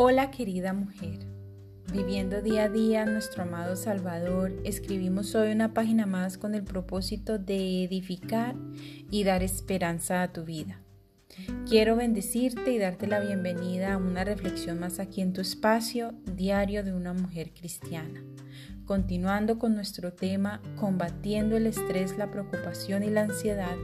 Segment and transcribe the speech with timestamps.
[0.00, 1.18] Hola querida mujer,
[1.92, 7.36] viviendo día a día nuestro amado Salvador, escribimos hoy una página más con el propósito
[7.36, 8.54] de edificar
[9.10, 10.80] y dar esperanza a tu vida.
[11.68, 16.84] Quiero bendecirte y darte la bienvenida a una reflexión más aquí en tu espacio diario
[16.84, 18.22] de una mujer cristiana.
[18.84, 23.76] Continuando con nuestro tema, combatiendo el estrés, la preocupación y la ansiedad,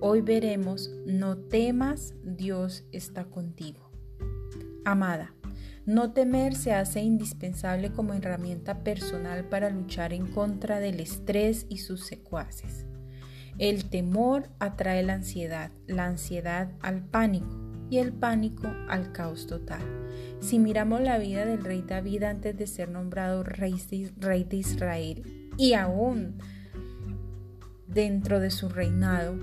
[0.00, 3.92] hoy veremos, no temas, Dios está contigo.
[4.84, 5.32] Amada,
[5.84, 11.78] no temer se hace indispensable como herramienta personal para luchar en contra del estrés y
[11.78, 12.86] sus secuaces.
[13.58, 17.58] El temor atrae la ansiedad, la ansiedad al pánico
[17.90, 19.82] y el pánico al caos total.
[20.40, 25.74] Si miramos la vida del rey David antes de ser nombrado rey de, Israel y
[25.74, 26.38] aún
[27.88, 29.34] dentro de su reinado,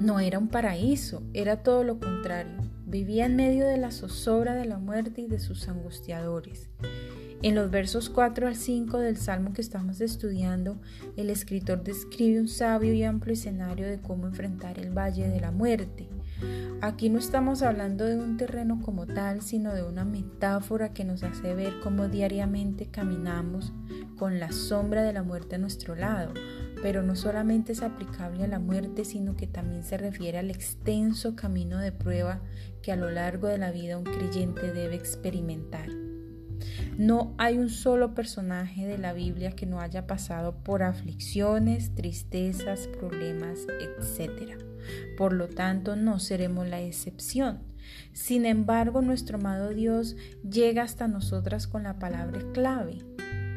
[0.00, 2.59] no era un paraíso, era todo lo contrario
[2.90, 6.68] vivía en medio de la zozobra de la muerte y de sus angustiadores.
[7.42, 10.78] En los versos 4 al 5 del Salmo que estamos estudiando,
[11.16, 15.50] el escritor describe un sabio y amplio escenario de cómo enfrentar el valle de la
[15.50, 16.06] muerte.
[16.82, 21.22] Aquí no estamos hablando de un terreno como tal, sino de una metáfora que nos
[21.22, 23.72] hace ver cómo diariamente caminamos
[24.18, 26.34] con la sombra de la muerte a nuestro lado,
[26.82, 31.36] pero no solamente es aplicable a la muerte, sino que también se refiere al extenso
[31.36, 32.40] camino de prueba
[32.82, 35.88] que a lo largo de la vida un creyente debe experimentar.
[36.98, 42.88] No hay un solo personaje de la Biblia que no haya pasado por aflicciones, tristezas,
[42.88, 44.62] problemas, etc.
[45.16, 47.60] Por lo tanto, no seremos la excepción.
[48.12, 50.16] Sin embargo, nuestro amado Dios
[50.48, 52.98] llega hasta nosotras con la palabra clave.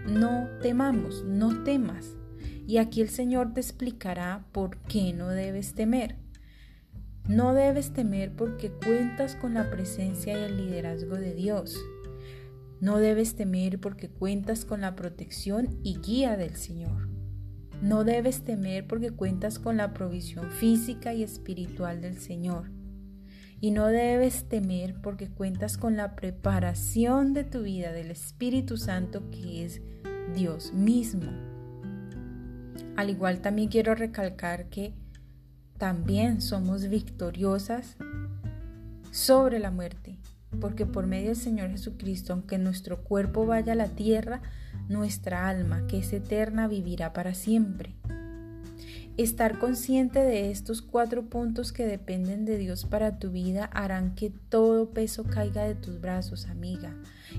[0.07, 2.17] No temamos, no temas.
[2.65, 6.15] Y aquí el Señor te explicará por qué no debes temer.
[7.27, 11.77] No debes temer porque cuentas con la presencia y el liderazgo de Dios.
[12.81, 17.07] No debes temer porque cuentas con la protección y guía del Señor.
[17.81, 22.71] No debes temer porque cuentas con la provisión física y espiritual del Señor.
[23.61, 29.29] Y no debes temer porque cuentas con la preparación de tu vida del Espíritu Santo
[29.31, 29.81] que es
[30.35, 31.52] Dios mismo.
[32.95, 34.93] Al igual también quiero recalcar que
[35.77, 37.97] también somos victoriosas
[39.11, 40.19] sobre la muerte,
[40.61, 44.41] porque por medio del Señor Jesucristo, aunque nuestro cuerpo vaya a la tierra,
[44.89, 47.95] nuestra alma, que es eterna, vivirá para siempre.
[49.17, 54.31] Estar consciente de estos cuatro puntos que dependen de Dios para tu vida harán que
[54.31, 56.95] todo peso caiga de tus brazos, amiga.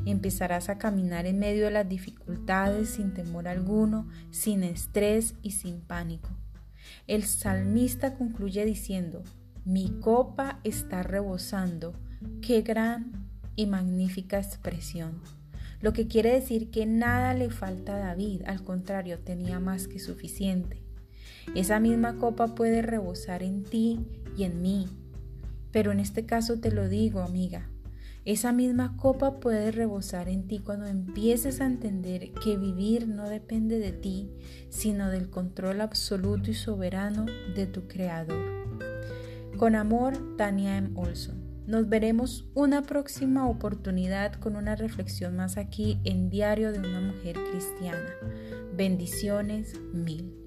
[0.06, 5.80] Empezarás a caminar en medio de las dificultades sin temor alguno, sin estrés y sin
[5.80, 6.30] pánico.
[7.06, 9.22] El salmista concluye diciendo,
[9.64, 11.94] mi copa está rebosando.
[12.40, 13.12] Qué gran
[13.56, 15.20] y magnífica expresión.
[15.80, 19.98] Lo que quiere decir que nada le falta a David, al contrario, tenía más que
[19.98, 20.82] suficiente.
[21.54, 24.06] Esa misma copa puede rebosar en ti
[24.36, 24.88] y en mí.
[25.70, 27.68] Pero en este caso te lo digo, amiga,
[28.24, 33.78] esa misma copa puede rebosar en ti cuando empieces a entender que vivir no depende
[33.78, 34.30] de ti,
[34.70, 38.64] sino del control absoluto y soberano de tu Creador.
[39.58, 40.90] Con amor, Tania M.
[40.94, 41.44] Olson.
[41.66, 47.36] Nos veremos una próxima oportunidad con una reflexión más aquí en Diario de una Mujer
[47.50, 48.10] Cristiana.
[48.74, 50.43] Bendiciones mil.